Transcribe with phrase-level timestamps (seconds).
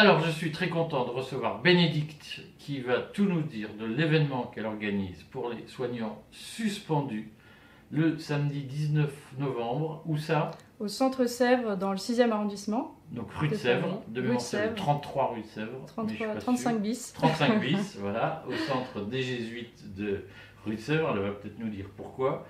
[0.00, 4.44] Alors, je suis très content de recevoir Bénédicte qui va tout nous dire de l'événement
[4.44, 7.32] qu'elle organise pour les soignants suspendus
[7.90, 10.04] le samedi 19 novembre.
[10.06, 10.52] Où ça?
[10.78, 12.94] Au centre Sèvres, dans le 6e arrondissement.
[13.10, 15.84] Donc rue de Sèvres, de mémoire c'est 33 rue de Sèvres.
[15.88, 17.12] 33, 35 bis.
[17.14, 20.22] 35 bis, voilà, au centre des Jésuites de
[20.64, 21.10] rue de Sèvres.
[21.16, 22.46] Elle va peut-être nous dire pourquoi.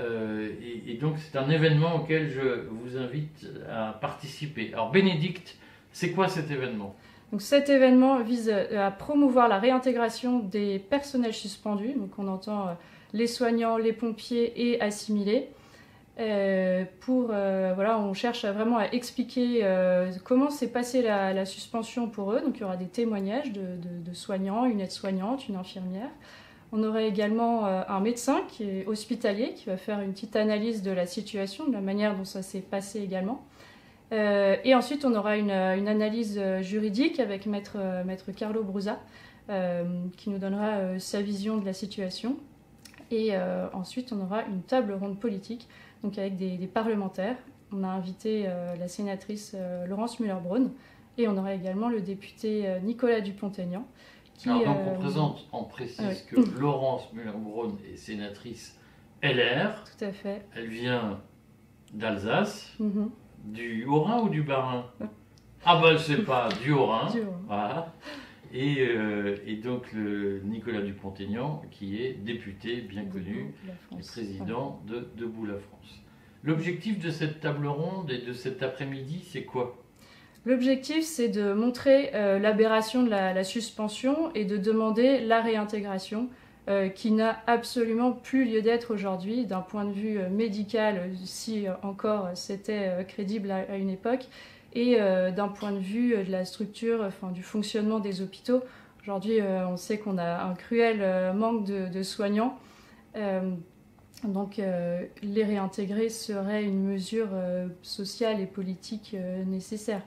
[0.00, 4.72] Euh, et, et, donc c'est un événement auquel je vous invite à participer.
[4.72, 5.56] Alors Bénédicte,
[5.98, 6.94] c'est quoi cet événement?
[7.32, 12.72] Donc cet événement vise à promouvoir la réintégration des personnels suspendus, donc on entend euh,
[13.12, 15.48] les soignants, les pompiers et assimilés.
[16.20, 19.66] Euh, pour, euh, voilà, on cherche vraiment à expliquer
[20.22, 22.42] comment s'est passée la, suspension pour eux.
[22.42, 26.10] Donc il y aura des témoignages de, soignants, une aide-soignante, une infirmière.
[26.70, 30.92] On aura également un médecin qui est hospitalier qui va faire une petite analyse de
[30.92, 33.44] la situation, de la manière dont ça s'est passé également.
[34.12, 38.98] Euh, et ensuite, on aura une, analyse euh, juridique avec maître, euh, maître Carlo Brusa,
[40.18, 42.36] qui nous donnera sa vision de la situation.
[43.10, 43.34] Et
[43.72, 45.66] ensuite, on aura une table ronde politique,
[46.02, 47.38] donc avec des, parlementaires.
[47.72, 48.46] On a invité
[48.78, 49.56] la sénatrice
[49.88, 50.70] Laurence Muller-Braun
[51.16, 53.86] et on aura également le député Nicolas Dupont-Aignan.
[54.34, 58.78] Qui, Alors, donc, on présente, on précise que Laurence Muller-Braun est sénatrice
[59.22, 59.82] LR.
[59.84, 60.44] Tout à fait.
[60.54, 61.22] Elle vient
[61.94, 62.74] d'Alsace.
[62.78, 63.08] Mm-hmm.
[63.44, 64.86] Du Haut-Rhin ou du Bas-Rhin
[65.64, 67.08] Ah ben je sais pas, du Haut-Rhin.
[67.46, 67.94] Voilà.
[68.52, 73.54] Et, euh, et, donc le Nicolas Dupont-Aignan, qui est député bien connu
[73.92, 76.00] et président de Debout la France.
[76.44, 79.76] L'objectif de cette table ronde et de cet après-midi, c'est quoi?
[80.46, 86.30] L'objectif, c'est de montrer euh, l'aberration de la, suspension et de demander la réintégration
[86.68, 91.66] euh, qui n'a absolument plus lieu d'être aujourd'hui d'un point de vue euh, médical, si
[91.66, 94.26] euh, encore c'était crédible à, une époque,
[94.74, 98.62] et d'un point de vue de la structure, enfin, du fonctionnement des hôpitaux.
[99.00, 102.58] Aujourd'hui, on sait qu'on a un cruel manque de, soignants.
[104.24, 104.60] donc,
[105.22, 107.28] les réintégrer serait une mesure
[107.82, 110.02] sociale et politique nécessaire.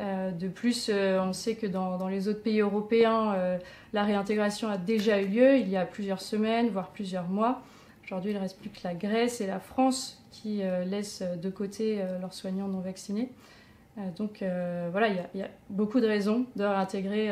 [0.00, 3.58] Euh, de plus, euh, on sait que dans, les autres pays européens, euh,
[3.92, 7.62] la réintégration a déjà eu lieu il y a plusieurs semaines, voire plusieurs mois.
[8.04, 12.02] Aujourd'hui, il ne reste plus que la Grèce et la France qui laissent de côté
[12.20, 13.30] leurs soignants non vaccinés.
[14.16, 14.42] donc
[14.90, 17.28] voilà, il y, a, beaucoup de raisons de réintégrer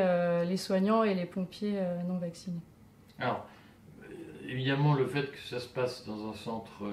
[0.46, 2.60] les soignants et les pompiers non vaccinés.
[3.18, 3.44] Alors,
[4.48, 6.84] évidemment, le fait que ça se passe dans un centre,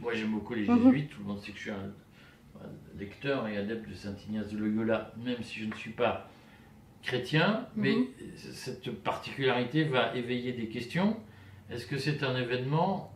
[0.00, 0.84] moi j'aime beaucoup les mhm.
[0.84, 1.92] jésuites, tout le monde sait que je suis un
[2.98, 6.28] lecteur et adepte de Saint Ignace de Loyola, même si je ne suis pas
[7.02, 8.06] chrétien, mais mhm.
[8.36, 11.16] cette particularité va éveiller des questions.
[11.70, 13.12] Est-ce que c'est un événement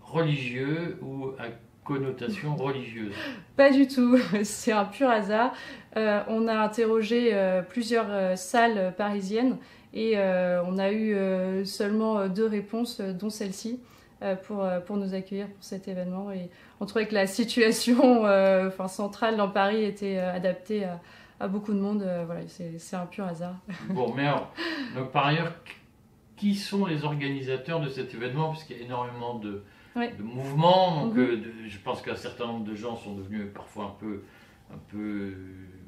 [0.00, 1.46] religieux ou à
[1.84, 3.14] connotation religieuse?
[3.56, 5.52] Pas du tout, c'est un pur hasard.
[5.96, 9.58] Euh, on a interrogé euh, plusieurs euh, salles parisiennes
[9.94, 13.78] et on a eu seulement deux réponses, dont celle-ci.
[14.22, 16.30] Euh, pour, euh, pour nous accueillir pour cet événement.
[16.30, 21.00] Et on trouvait que la situation euh, enfin, centrale dans Paris était adaptée à,
[21.40, 22.06] à beaucoup de monde.
[22.26, 23.56] voilà, c'est un pur hasard.
[23.88, 24.52] Bon, mais alors,
[24.94, 25.52] donc par ailleurs,
[26.36, 28.52] qui sont les organisateurs de cet événement?
[28.52, 29.64] Puisqu'il y a énormément de,
[29.96, 31.06] de mouvements.
[31.06, 31.42] Donc, mhm.
[31.66, 34.22] je pense qu'un certain nombre de gens sont devenus parfois un peu,
[34.72, 35.34] un peu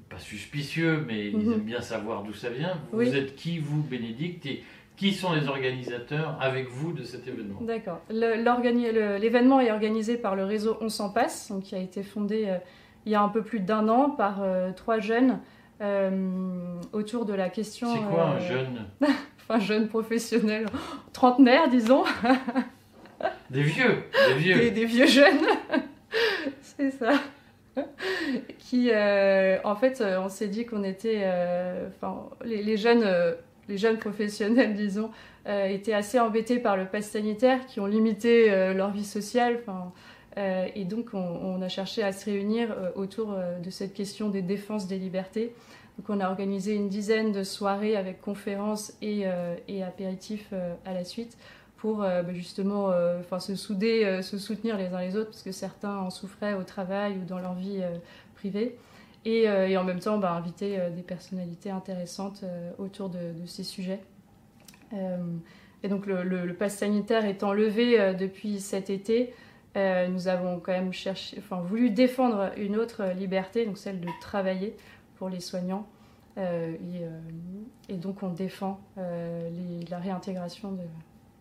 [0.09, 1.53] pas suspicieux, mais ils mhm.
[1.53, 2.81] aiment bien savoir d'où ça vient.
[2.91, 4.49] Vous êtes qui, vous, Bénédicte?
[4.97, 8.01] Qui sont les organisateurs avec vous de cet événement D'accord.
[8.11, 12.59] L'événement est organisé par le réseau On s'en passe, donc, qui a été fondé euh,
[13.07, 15.41] il y a un peu plus d'un an par euh, trois jeunes
[15.81, 17.89] euh, autour de la question.
[17.93, 18.87] C'est quoi un jeune
[19.47, 20.65] Enfin, jeune professionnel,
[21.13, 22.05] trentenaire, disons.
[23.51, 24.71] des vieux, des vieux.
[24.71, 25.41] Des, vieux jeunes,
[26.63, 27.13] c'est ça.
[28.59, 31.31] qui, en fait, on s'est dit qu'on était,
[31.89, 33.05] enfin, les, les, jeunes
[33.69, 35.11] les jeunes professionnels, disons,
[35.47, 39.61] euh, étaient assez embêtés par le pass sanitaire, qui ont limité euh, leur vie sociale.
[40.37, 44.89] Euh, et donc, on, a cherché à se réunir autour de cette question des défenses
[44.89, 45.55] des libertés.
[45.97, 49.27] Donc, on a organisé une dizaine de soirées avec conférences et,
[49.83, 50.53] apéritifs
[50.85, 51.39] à la suite
[51.77, 52.91] pour bah, justement
[53.39, 57.17] se souder, se soutenir les uns les autres, parce que certains en souffraient au travail
[57.23, 57.81] ou dans leur vie
[58.35, 58.77] privée.
[59.27, 63.65] Euh, et, en même temps bah, inviter euh, des personnalités intéressantes euh, autour de, ces
[63.65, 64.01] sujets.
[65.83, 69.35] et donc le, le, pass sanitaire étant levé depuis cet été,
[69.75, 74.77] nous avons quand même cherché, enfin, voulu défendre une autre liberté, donc celle de travailler
[75.17, 75.89] pour les soignants.
[76.37, 80.79] et, donc on défend la réintégration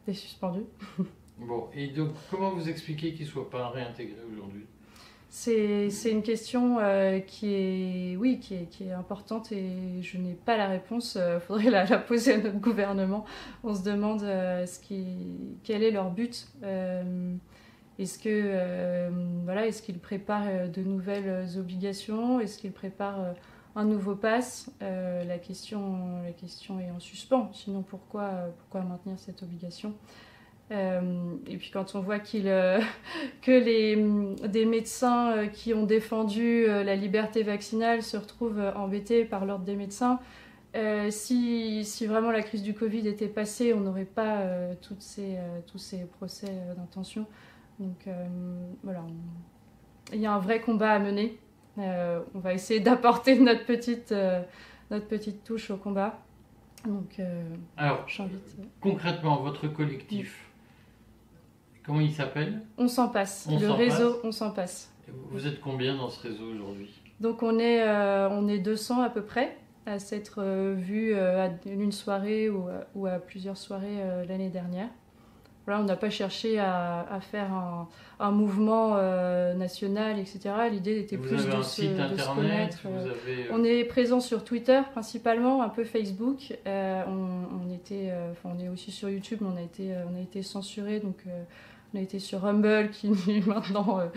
[0.08, 0.66] des suspendus.
[1.38, 4.66] bon, et donc comment vous expliquez qu'ils ne soient pas réintégrés aujourd'hui?
[5.36, 10.58] C'est une question euh, qui, est, oui, qui, est, est importante et je n'ai pas
[10.58, 11.18] la réponse.
[11.20, 13.26] Il faudrait la, poser à notre gouvernement.
[13.64, 16.48] On se demande ce qui, quel est leur but.
[17.98, 19.10] Est-ce que
[19.44, 22.40] voilà, est-ce qu'ils préparent de nouvelles obligations?
[22.40, 23.34] Est-ce qu'ils préparent
[23.76, 24.70] un nouveau pass?
[24.82, 27.50] La, question, la question est en suspens.
[27.54, 29.96] Sinon, pourquoi, pourquoi maintenir cette obligation?
[30.72, 32.80] Euh, et puis quand on voit qu'il, euh,
[33.42, 33.96] que les,
[34.48, 39.76] des médecins euh, qui ont défendu la liberté vaccinale se retrouvent embêtés par l'ordre des
[39.76, 40.20] médecins,
[41.10, 44.42] si, si, vraiment la crise du Covid était passée, on n'aurait pas
[44.82, 45.38] toutes ces,
[45.68, 47.28] tous ces procès d'intention.
[47.80, 48.08] Donc
[48.84, 49.04] voilà,
[50.12, 51.38] il y a un vrai combat à mener.
[51.78, 54.16] on va essayer d'apporter notre petite,
[54.90, 56.20] notre petite touche au combat.
[56.88, 57.22] Donc,
[57.78, 58.08] Alors,
[58.82, 60.53] concrètement, votre collectif,
[61.86, 63.48] Comment il s'appelle On s'en passe.
[63.50, 64.92] le réseau On s'en passe.
[65.32, 66.90] vous êtes combien dans ce réseau aujourd'hui
[67.20, 71.48] Donc on est, euh, on est 200 à peu près à s'être euh, vus euh,
[71.48, 74.88] à une soirée ou, ou à plusieurs soirées l'année dernière.
[75.66, 77.88] Voilà, on n'a pas cherché à, à faire un,
[78.20, 78.98] un mouvement
[79.56, 80.42] national, etc.
[80.70, 82.80] L'idée était plus de, se, de se, connaître.
[82.86, 83.48] Avez...
[83.50, 86.54] On est présent sur Twitter principalement, un peu Facebook.
[86.66, 87.63] on, on,
[88.74, 91.26] aussi sur YouTube, mais on a été, on a été censuré, donc
[91.94, 93.10] on a été sur Rumble qui
[93.46, 94.08] maintenant euh,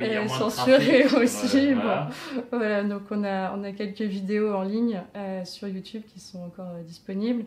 [0.00, 1.74] est censuré aussi.
[1.74, 2.82] Voilà.
[2.84, 6.70] donc on a, on a quelques vidéos en ligne euh, sur YouTube qui sont encore
[6.70, 7.44] euh, disponibles.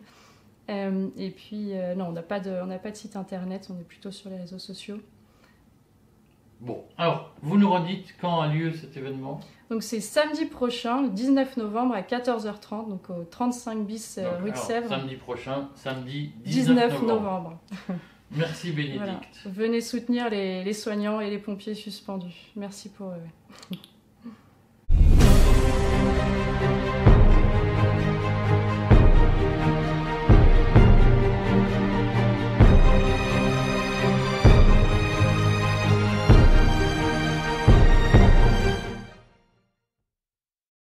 [0.68, 4.30] et puis, non, on n'a pas, de, pas de site internet, on est plutôt sur
[4.30, 4.98] les réseaux sociaux.
[6.64, 9.38] Bon, alors, vous nous redites quand a lieu cet événement
[9.70, 14.56] Donc c'est samedi prochain, le 19 novembre à 14h30, donc au 35 bis rue de
[14.56, 14.88] Sèvres.
[14.88, 17.58] Samedi prochain, samedi 19, novembre.
[18.30, 19.42] Merci Bénédicte.
[19.44, 22.50] Venez soutenir les, les, soignants et les pompiers suspendus.
[22.56, 23.76] Merci pour eux.